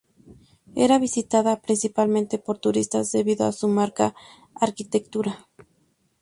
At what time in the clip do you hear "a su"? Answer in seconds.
3.45-3.67